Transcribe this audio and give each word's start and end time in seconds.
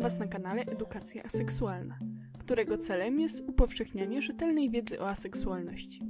Was 0.00 0.18
na 0.18 0.26
kanale 0.26 0.62
Edukacja 0.62 1.22
Aseksualna, 1.22 1.98
którego 2.38 2.78
celem 2.78 3.20
jest 3.20 3.48
upowszechnianie 3.48 4.22
rzetelnej 4.22 4.70
wiedzy 4.70 5.00
o 5.00 5.08
aseksualności. 5.08 6.00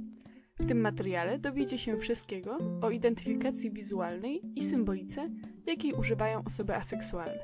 W 0.59 0.65
tym 0.65 0.81
materiale 0.81 1.39
dowiecie 1.39 1.77
się 1.77 1.97
wszystkiego 1.97 2.57
o 2.81 2.89
identyfikacji 2.89 3.71
wizualnej 3.71 4.41
i 4.55 4.63
symbolice, 4.63 5.29
jakiej 5.65 5.93
używają 5.93 6.43
osoby 6.43 6.75
aseksualne. 6.75 7.39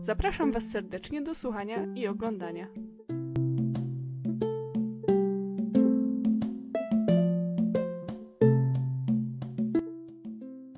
Zapraszam 0.00 0.52
Was 0.52 0.70
serdecznie 0.70 1.22
do 1.22 1.34
słuchania 1.34 1.86
i 1.94 2.06
oglądania. 2.06 2.66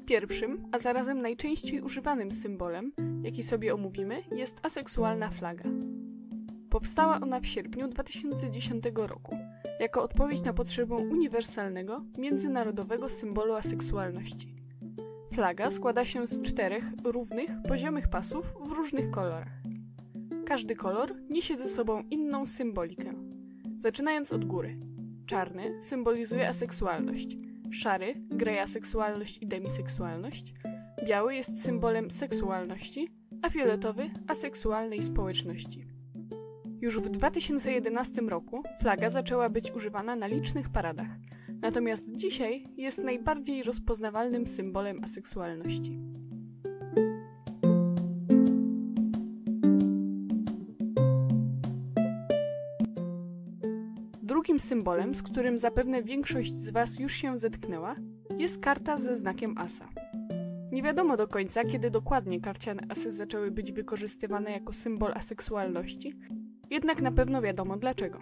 Pierwszym, 0.06 0.68
a 0.72 0.78
zarazem 0.78 1.22
najczęściej 1.22 1.80
używanym 1.80 2.32
symbolem, 2.32 2.92
jaki 3.22 3.42
sobie 3.42 3.74
omówimy, 3.74 4.22
jest 4.36 4.60
aseksualna 4.62 5.30
flaga. 5.30 5.64
Powstała 6.70 7.20
ona 7.20 7.40
w 7.40 7.46
sierpniu 7.46 7.88
2010 7.88 8.84
roku 8.94 9.36
jako 9.80 10.02
odpowiedź 10.02 10.42
na 10.42 10.52
potrzebę 10.52 10.94
uniwersalnego, 10.94 12.04
międzynarodowego 12.18 13.08
symbolu 13.08 13.54
aseksualności. 13.54 14.54
Flaga 15.34 15.70
składa 15.70 16.04
się 16.04 16.26
z 16.26 16.42
czterech 16.42 16.84
równych, 17.04 17.50
poziomych 17.68 18.08
pasów 18.08 18.54
w 18.66 18.72
różnych 18.72 19.10
kolorach. 19.10 19.62
Każdy 20.46 20.74
kolor 20.76 21.14
niesie 21.30 21.56
ze 21.56 21.68
sobą 21.68 22.02
inną 22.10 22.46
symbolikę. 22.46 23.12
Zaczynając 23.76 24.32
od 24.32 24.44
góry. 24.44 24.78
Czarny 25.26 25.82
symbolizuje 25.82 26.48
aseksualność, 26.48 27.36
szary 27.70 28.14
grey 28.30 28.58
aseksualność 28.58 29.38
i 29.42 29.46
demiseksualność, 29.46 30.54
biały 31.04 31.34
jest 31.34 31.64
symbolem 31.64 32.10
seksualności, 32.10 33.08
a 33.42 33.50
fioletowy 33.50 34.10
aseksualnej 34.28 35.02
społeczności. 35.02 35.86
Już 36.80 36.98
w 36.98 37.08
2011 37.08 38.22
roku 38.22 38.62
flaga 38.80 39.10
zaczęła 39.10 39.48
być 39.48 39.70
używana 39.70 40.16
na 40.16 40.26
licznych 40.26 40.68
paradach, 40.68 41.10
natomiast 41.62 42.16
dzisiaj 42.16 42.68
jest 42.76 43.04
najbardziej 43.04 43.62
rozpoznawalnym 43.62 44.46
symbolem 44.46 45.04
aseksualności. 45.04 45.98
Drugim 54.22 54.58
symbolem, 54.58 55.14
z 55.14 55.22
którym 55.22 55.58
zapewne 55.58 56.02
większość 56.02 56.54
z 56.54 56.70
Was 56.70 56.98
już 56.98 57.12
się 57.12 57.36
zetknęła, 57.38 57.96
jest 58.38 58.62
karta 58.62 58.98
ze 58.98 59.16
znakiem 59.16 59.58
asa. 59.58 59.88
Nie 60.72 60.82
wiadomo 60.82 61.16
do 61.16 61.28
końca, 61.28 61.64
kiedy 61.64 61.90
dokładnie 61.90 62.40
karciane 62.40 62.82
asy 62.88 63.12
zaczęły 63.12 63.50
być 63.50 63.72
wykorzystywane 63.72 64.52
jako 64.52 64.72
symbol 64.72 65.12
aseksualności, 65.14 66.14
jednak 66.70 67.02
na 67.02 67.12
pewno 67.12 67.42
wiadomo 67.42 67.76
dlaczego. 67.76 68.18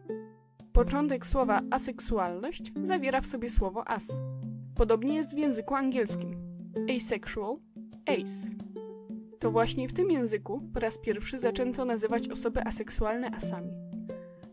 Początek 0.73 1.27
słowa 1.27 1.61
aseksualność 1.71 2.73
zawiera 2.83 3.21
w 3.21 3.27
sobie 3.27 3.51
słowo 3.51 3.89
as. 3.89 4.23
Podobnie 4.75 5.15
jest 5.15 5.35
w 5.35 5.39
języku 5.39 5.75
angielskim. 5.75 6.31
Asexual, 6.97 7.57
ace. 8.07 8.51
To 9.39 9.51
właśnie 9.51 9.89
w 9.89 9.93
tym 9.93 10.11
języku 10.11 10.63
po 10.75 10.81
raz 10.81 10.99
pierwszy 10.99 11.39
zaczęto 11.39 11.85
nazywać 11.85 12.29
osoby 12.29 12.65
aseksualne 12.65 13.31
asami. 13.31 13.73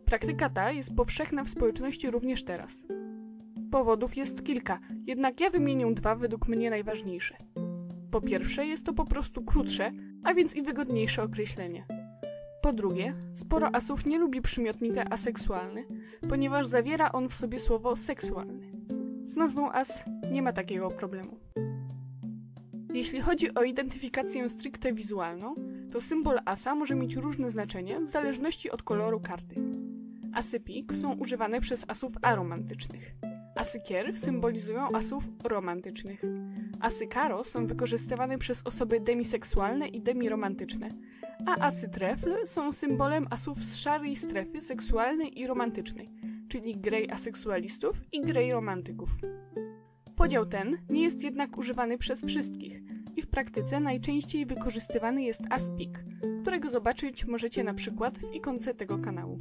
Praktyka 0.06 0.50
ta 0.50 0.72
jest 0.72 0.95
powszechna 0.95 1.44
w 1.44 1.50
społeczności 1.50 2.12
również 2.12 2.44
teraz. 2.44 2.84
Powodów 3.72 4.18
jest 4.18 4.45
kilka, 4.45 4.80
jednak 5.06 5.42
ja 5.42 5.50
wymienię 5.50 5.94
dwa 5.94 6.16
według 6.16 6.47
mnie 6.47 6.69
najważniejsze. 6.69 7.47
Po 8.12 8.22
pierwsze, 8.22 8.66
jest 8.66 8.85
to 8.85 8.94
po 8.94 9.06
prostu 9.06 9.44
krótsze, 9.44 9.91
a 10.23 10.34
więc 10.34 10.56
i 10.56 10.62
wygodniejsze 10.62 11.23
określenie. 11.23 11.85
Po 12.62 12.73
drugie, 12.73 13.16
sporo 13.34 13.75
asów 13.75 14.06
nie 14.06 14.19
lubi 14.19 14.41
przymiotnika 14.41 15.03
aseksualny, 15.09 15.85
ponieważ 16.29 16.68
zawiera 16.68 17.12
on 17.12 17.29
w 17.29 17.34
sobie 17.34 17.59
słowo 17.59 17.95
seksualny. 17.95 18.72
Z 19.25 19.35
nazwą 19.35 19.72
as 19.72 20.06
nie 20.31 20.41
ma 20.41 20.53
takiego 20.53 20.90
problemu. 20.90 21.40
Jeśli 22.94 23.22
chodzi 23.22 23.53
o 23.53 23.63
identyfikację 23.63 24.50
stricte 24.50 24.94
wizualną, 24.94 25.56
to 25.91 26.01
symbol 26.01 26.39
asa 26.45 26.75
może 26.75 26.95
mieć 26.95 27.16
różne 27.16 27.50
znaczenie 27.50 28.00
w 28.00 28.09
zależności 28.09 28.72
od 28.72 28.84
koloru 28.84 29.19
karty. 29.19 29.56
Asy 30.34 30.59
pik 30.59 30.95
są 30.95 31.13
używane 31.13 31.62
przez 31.62 31.85
asów 31.88 32.13
aromantycznych. 32.22 33.16
Asy 33.57 33.79
kier 33.79 34.18
symbolizują 34.18 34.91
asów 34.94 35.23
romantycznych. 35.44 36.22
Asy 36.79 37.07
karo 37.07 37.44
są 37.44 37.68
wykorzystywane 37.68 38.38
przez 38.38 38.62
osoby 38.66 39.00
demiseksualne 39.00 39.88
i 39.88 40.01
demiromantyczne, 40.01 40.90
a 41.45 41.66
asy 41.66 41.90
trefl 41.90 42.45
są 42.45 42.72
symbolem 42.72 43.28
asów 43.29 43.63
z 43.63 43.75
szarej 43.75 44.16
strefy 44.16 44.62
seksualnej 44.62 45.40
i 45.40 45.47
romantycznej, 45.47 46.09
czyli 46.50 46.78
grey 46.78 47.12
aseksualistów 47.12 48.01
i 48.12 48.22
grey 48.22 48.51
romantyków. 48.51 49.09
Podział 50.16 50.45
ten 50.45 50.78
nie 50.89 51.03
jest 51.03 51.24
jednak 51.24 51.57
używany 51.57 51.97
przez 51.97 52.25
wszystkich 52.25 52.81
i 53.16 53.22
w 53.22 53.28
praktyce 53.28 53.79
najczęściej 53.79 54.45
wykorzystywany 54.45 55.24
jest 55.24 55.41
aspik, 55.50 56.00
którego 56.41 56.69
zobaczyć 56.69 57.25
możecie 57.25 57.63
na 57.63 57.74
przykład 57.74 58.18
w 58.18 58.34
ikonce 58.34 58.74
tego 58.74 59.00
kanału. 59.00 59.39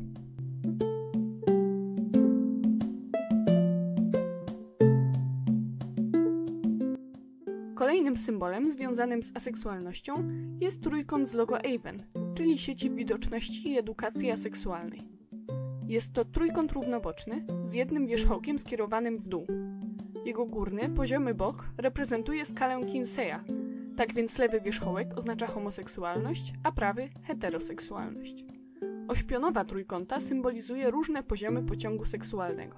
Kolejnym 7.97 8.17
symbolem 8.17 8.71
związanym 8.71 9.23
z 9.23 9.37
aseksualnością 9.37 10.29
jest 10.61 10.83
trójkąt 10.83 11.29
z 11.29 11.35
logo 11.35 11.59
Avon, 11.59 12.03
czyli 12.35 12.59
sieci 12.59 12.91
widoczności 12.91 13.71
i 13.73 13.79
edukacji 13.79 14.31
aseksualnej. 14.31 15.09
Jest 15.87 16.13
to 16.13 16.25
trójkąt 16.25 16.73
równoboczny 16.73 17.47
z 17.61 17.75
jednym 17.75 18.07
wierzchołkiem 18.07 18.59
skierowanym 18.59 19.19
w 19.19 19.29
dół. 19.29 19.47
Jego 20.25 20.47
górny, 20.47 20.89
poziomy 20.89 21.35
bok 21.35 21.69
reprezentuje 21.79 22.45
skalę 22.45 22.87
Kinseya, 22.87 23.39
tak 23.97 24.15
więc 24.15 24.39
lewy 24.39 24.61
wierzchołek 24.61 25.09
oznacza 25.17 25.47
homoseksualność, 25.47 26.53
a 26.63 26.73
prawy 26.73 27.09
heteroseksualność. 27.23 28.45
Oś 29.09 29.23
pionowa 29.23 29.65
trójkąta 29.65 30.21
symbolizuje 30.21 30.91
różne 30.91 31.23
poziomy 31.23 31.63
pociągu 31.63 32.05
seksualnego. 32.05 32.77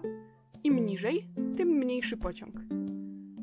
Im 0.64 0.86
niżej, 0.86 1.28
tym 1.56 1.68
mniejszy 1.68 2.16
pociąg. 2.16 2.77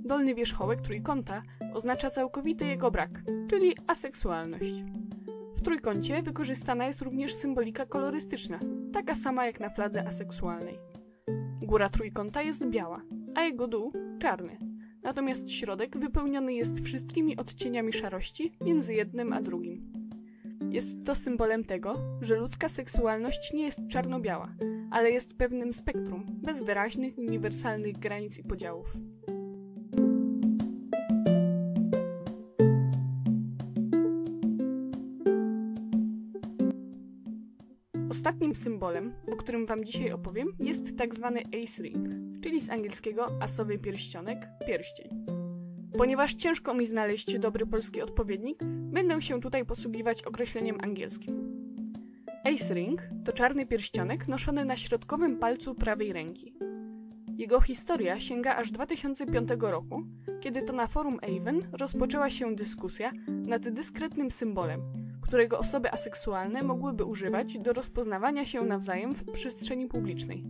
Dolny 0.06 0.36
wierzchołek 0.36 0.82
trójkąta 0.82 1.44
oznacza 1.74 2.10
całkowity 2.10 2.66
jego 2.66 2.92
brak, 2.92 3.10
czyli 3.50 3.74
aseksualność. 3.88 4.74
W 5.56 5.62
trójkącie 5.62 6.22
wykorzystana 6.22 6.88
jest 6.88 7.02
również 7.02 7.34
symbolika 7.34 7.86
kolorystyczna, 7.86 8.60
taka 8.94 9.16
sama 9.16 9.46
jak 9.46 9.60
na 9.60 9.70
fladze 9.70 10.08
aseksualnej. 10.08 10.80
Góra 11.62 11.90
trójkąta 11.90 12.42
jest 12.42 12.68
biała, 12.68 13.02
a 13.36 13.42
jego 13.42 13.68
dół 13.68 13.94
czarny. 14.20 14.58
Natomiast 15.04 15.52
środek 15.52 15.98
wypełniony 15.98 16.54
jest 16.54 16.80
wszystkimi 16.80 17.38
odcieniami 17.38 17.94
szarości 17.94 18.58
między 18.62 18.94
jednym 18.94 19.34
a 19.34 19.42
drugim. 19.42 19.94
Jest 20.70 21.06
to 21.06 21.16
symbolem 21.16 21.64
tego, 21.64 21.94
że 22.22 22.36
ludzka 22.36 22.70
seksualność 22.70 23.54
nie 23.54 23.64
jest 23.64 23.80
czarno-biała, 23.88 24.56
ale 24.92 25.12
jest 25.12 25.38
pewnym 25.38 25.74
spektrum, 25.74 26.26
bez 26.30 26.62
wyraźnych, 26.62 27.18
uniwersalnych 27.18 27.98
granic 27.98 28.40
i 28.40 28.44
podziałów. 28.44 28.88
Ostatnim 38.10 38.56
symbolem, 38.56 39.14
o 39.32 39.36
którym 39.36 39.66
Wam 39.66 39.86
dzisiaj 39.86 40.12
opowiem, 40.12 40.48
jest 40.60 40.98
tak 40.98 41.16
zwany 41.16 41.42
ace 41.64 41.84
ring, 41.84 42.10
czyli 42.44 42.62
z 42.62 42.70
angielskiego 42.70 43.28
asowy 43.42 43.78
pierścionek, 43.78 44.48
pierścień. 44.68 45.26
Ponieważ 45.98 46.34
ciężko 46.34 46.74
mi 46.74 46.88
znaleźć 46.88 47.40
dobry 47.40 47.66
polski 47.66 48.02
odpowiednik, 48.02 48.64
będę 48.66 49.22
się 49.22 49.42
tutaj 49.42 49.66
posługiwać 49.66 50.24
określeniem 50.24 50.78
angielskim. 50.84 51.66
Ace 52.44 52.74
ring 52.74 53.02
to 53.26 53.34
czarny 53.34 53.66
pierścionek 53.66 54.28
noszony 54.28 54.66
na 54.66 54.78
środkowym 54.78 55.38
palcu 55.38 55.76
prawej 55.76 56.14
ręki. 56.14 56.54
Jego 57.38 57.62
historia 57.62 58.20
sięga 58.20 58.56
aż 58.56 58.72
2005 58.72 59.50
roku, 59.60 60.04
kiedy 60.42 60.62
to 60.62 60.74
na 60.74 60.88
forum 60.88 61.20
Avon 61.22 61.62
rozpoczęła 61.72 62.30
się 62.30 62.56
dyskusja 62.56 63.12
nad 63.28 63.70
dyskretnym 63.70 64.32
symbolem, 64.32 64.82
którego 65.28 65.60
osoby 65.60 65.92
aseksualne 65.92 66.64
mogłyby 66.64 67.06
używać 67.06 67.60
do 67.60 67.74
rozpoznawania 67.74 68.46
się 68.46 68.62
nawzajem 68.62 69.14
w 69.14 69.32
przestrzeni 69.32 69.88
publicznej. 69.88 70.44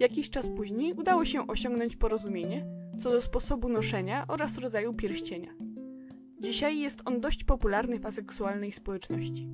Jakiś 0.00 0.30
czas 0.30 0.48
później 0.48 0.92
udało 0.92 1.24
się 1.24 1.46
osiągnąć 1.46 1.96
porozumienie 1.96 2.66
co 2.98 3.10
do 3.10 3.20
sposobu 3.20 3.68
noszenia 3.68 4.24
oraz 4.28 4.58
rodzaju 4.58 4.94
pierścienia. 4.94 5.54
Dzisiaj 6.40 6.78
jest 6.78 7.02
on 7.04 7.20
dość 7.20 7.44
popularny 7.44 7.98
w 7.98 8.06
aseksualnej 8.06 8.72
społeczności. 8.72 9.46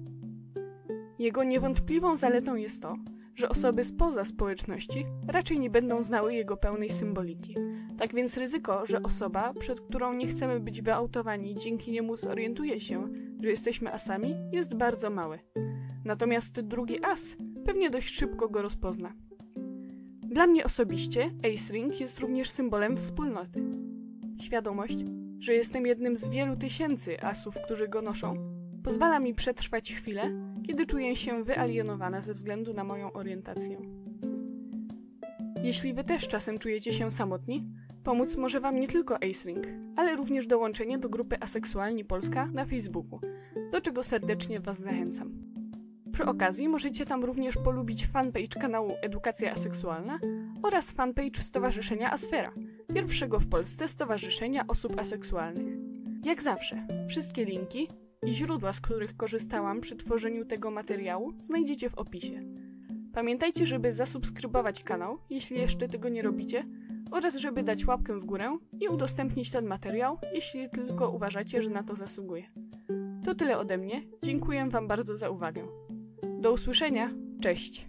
Jego 1.18 1.44
niewątpliwą 1.44 2.16
zaletą 2.16 2.54
jest 2.54 2.82
to, 2.82 2.96
że 3.34 3.48
osoby 3.48 3.84
spoza 3.84 4.24
społeczności 4.24 5.06
raczej 5.28 5.58
nie 5.58 5.70
będą 5.70 6.02
znały 6.02 6.34
jego 6.34 6.56
pełnej 6.56 6.90
symboliki. 6.90 7.56
Tak 7.98 8.14
więc 8.14 8.36
ryzyko, 8.36 8.86
że 8.86 9.02
osoba, 9.02 9.54
przed 9.58 9.80
którą 9.80 10.12
nie 10.12 10.26
chcemy 10.26 10.60
być 10.60 10.82
wyautowani, 10.82 11.56
dzięki 11.56 11.92
niemu 11.92 12.16
zorientuje 12.16 12.80
się, 12.80 13.08
że 13.42 13.50
jesteśmy 13.50 13.92
asami, 13.92 14.34
jest 14.52 14.76
bardzo 14.76 15.10
mały. 15.10 15.38
Natomiast 16.04 16.60
drugi 16.60 17.04
as 17.04 17.36
pewnie 17.64 17.90
dość 17.90 18.14
szybko 18.14 18.48
go 18.48 18.62
rozpozna. 18.62 19.12
Dla 20.22 20.46
mnie 20.46 20.64
osobiście 20.64 21.30
Ace 21.54 21.72
Ring 21.72 22.00
jest 22.00 22.20
również 22.20 22.50
symbolem 22.50 22.96
wspólnoty. 22.96 23.62
Świadomość, 24.42 24.98
że 25.38 25.54
jestem 25.54 25.86
jednym 25.86 26.16
z 26.16 26.28
wielu 26.28 26.56
tysięcy 26.56 27.22
asów, 27.22 27.54
którzy 27.64 27.88
go 27.88 28.02
noszą, 28.02 28.34
pozwala 28.84 29.18
mi 29.18 29.34
przetrwać 29.34 29.92
chwilę, 29.92 30.22
kiedy 30.66 30.86
czuję 30.86 31.16
się 31.16 31.44
wyalienowana 31.44 32.20
ze 32.20 32.34
względu 32.34 32.74
na 32.74 32.84
moją 32.84 33.12
orientację. 33.12 33.80
Jeśli 35.62 35.94
wy 35.94 36.04
też 36.04 36.28
czasem 36.28 36.58
czujecie 36.58 36.92
się 36.92 37.10
samotni, 37.10 37.60
pomóc 38.04 38.36
może 38.36 38.60
wam 38.60 38.80
nie 38.80 38.88
tylko 38.88 39.14
Ace 39.14 39.48
Ring, 39.48 39.66
ale 39.96 40.16
również 40.16 40.46
dołączenie 40.46 40.98
do 40.98 41.08
grupy 41.08 41.36
Aseksualni 41.40 42.04
Polska 42.04 42.46
na 42.46 42.64
Facebooku, 42.64 43.20
do 43.72 43.80
czego 43.80 44.02
serdecznie 44.02 44.60
was 44.60 44.80
zachęcam. 44.80 45.32
Przy 46.12 46.24
okazji 46.24 46.68
możecie 46.68 47.06
tam 47.06 47.24
również 47.24 47.56
polubić 47.56 48.06
fanpage 48.06 48.60
kanału 48.60 48.92
Edukacja 49.02 49.52
Aseksualna 49.52 50.18
oraz 50.62 50.90
fanpage 50.90 51.40
Stowarzyszenia 51.40 52.12
Asfera, 52.12 52.52
pierwszego 52.94 53.38
w 53.38 53.48
Polsce 53.48 53.88
stowarzyszenia 53.88 54.66
osób 54.68 55.00
aseksualnych. 55.00 55.78
Jak 56.24 56.42
zawsze, 56.42 56.78
wszystkie 57.08 57.44
linki 57.44 57.88
i 58.26 58.34
źródła, 58.34 58.72
z 58.72 58.80
których 58.80 59.16
korzystałam 59.16 59.80
przy 59.80 59.96
tworzeniu 59.96 60.44
tego 60.44 60.70
materiału, 60.70 61.32
znajdziecie 61.40 61.90
w 61.90 61.98
opisie. 61.98 62.42
Pamiętajcie, 63.12 63.66
żeby 63.66 63.92
zasubskrybować 63.92 64.84
kanał, 64.84 65.18
jeśli 65.30 65.58
jeszcze 65.58 65.88
tego 65.88 66.08
nie 66.08 66.22
robicie, 66.22 66.62
oraz 67.10 67.36
żeby 67.36 67.62
dać 67.62 67.86
łapkę 67.86 68.20
w 68.20 68.24
górę 68.24 68.58
i 68.80 68.88
udostępnić 68.88 69.50
ten 69.50 69.66
materiał, 69.66 70.18
jeśli 70.34 70.70
tylko 70.70 71.10
uważacie, 71.10 71.62
że 71.62 71.70
na 71.70 71.82
to 71.82 71.96
zasługuje. 71.96 72.44
To 73.24 73.34
tyle 73.34 73.58
ode 73.58 73.78
mnie. 73.78 74.02
Dziękuję 74.24 74.68
Wam 74.68 74.88
bardzo 74.88 75.16
za 75.16 75.30
uwagę. 75.30 75.66
Do 76.40 76.52
usłyszenia. 76.52 77.10
Cześć. 77.40 77.86